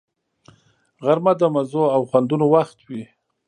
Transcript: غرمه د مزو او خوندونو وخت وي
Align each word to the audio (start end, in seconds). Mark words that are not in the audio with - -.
غرمه 1.03 1.33
د 1.39 1.43
مزو 1.55 1.83
او 1.95 2.01
خوندونو 2.09 2.45
وخت 2.55 2.77
وي 2.87 3.03